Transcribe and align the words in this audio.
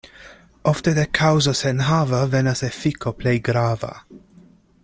Ofte 0.71 0.93
de 0.99 1.03
kaŭzo 1.17 1.53
senenhava 1.59 2.23
venas 2.33 2.65
efiko 2.71 3.15
plej 3.21 3.37
grava. 3.51 3.93